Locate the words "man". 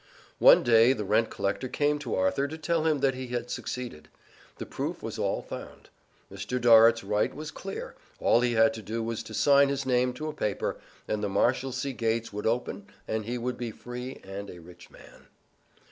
14.89-15.27